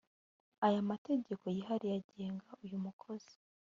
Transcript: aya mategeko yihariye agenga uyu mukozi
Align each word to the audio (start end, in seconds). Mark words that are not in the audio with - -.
aya 0.65 0.81
mategeko 0.91 1.43
yihariye 1.55 1.95
agenga 2.01 2.49
uyu 2.63 2.77
mukozi 2.85 3.35